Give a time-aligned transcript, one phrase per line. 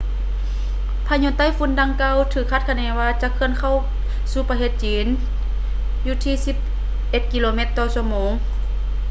[1.07, 3.75] ພາຍຸໄຕ້ຝຸ່ນດັ່ງກ່າວ ຖືກຄາດຄະເນວ່າ ຈະເຄື່ອນເຂົ້າ
[4.31, 5.05] ສູ່ປະເທດຈີນ
[6.05, 6.57] ຢູ່ທີ່ສິບ
[7.11, 8.31] ເອັດກິໂລແມັດຕໍ່ຊົ່ວໂມງ